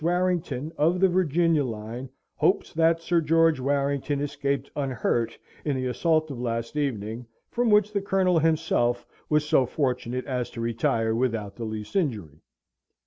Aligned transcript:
Warrington, 0.03 0.71
of 0.79 0.99
the 0.99 1.07
Virginia 1.09 1.63
line, 1.63 2.09
hopes 2.33 2.73
that 2.73 3.01
Sir 3.03 3.21
George 3.21 3.59
Warrington 3.59 4.19
escaped 4.19 4.71
unhurt 4.75 5.37
in 5.63 5.75
the 5.75 5.85
assault 5.85 6.31
of 6.31 6.41
last 6.41 6.75
evening, 6.75 7.27
from 7.51 7.69
which 7.69 7.93
the 7.93 8.01
Colonel 8.01 8.39
himself 8.39 9.05
was 9.29 9.45
so 9.47 9.67
fortunate 9.67 10.25
as 10.25 10.49
to 10.49 10.59
retire 10.59 11.13
without 11.13 11.55
the 11.55 11.65
least 11.65 11.95
injury." 11.95 12.41